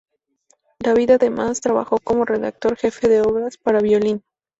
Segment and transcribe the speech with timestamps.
[0.79, 4.23] David además trabajó como redactor jefe de obras para violín.